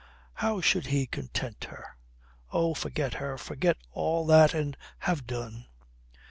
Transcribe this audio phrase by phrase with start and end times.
[0.33, 1.95] How should he content her?
[2.51, 5.67] Oh, forget her, forget all that and have done.